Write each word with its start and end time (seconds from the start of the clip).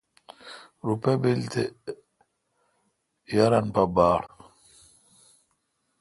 روپہ 0.85 1.13
بیل 1.21 1.41
تو 1.51 1.61
تے 1.83 3.33
یاران 3.35 3.65
پہ 3.73 3.83
باڑ۔ 3.95 4.21